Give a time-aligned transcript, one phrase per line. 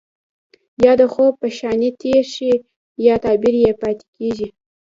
[0.85, 2.51] يا د خوب په شانې تير شي
[3.01, 4.47] خو تعبير يې پاتې کيږي.